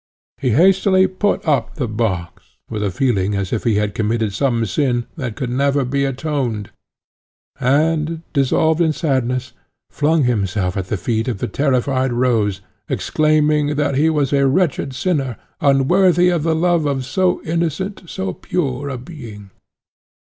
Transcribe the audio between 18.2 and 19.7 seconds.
pure a being.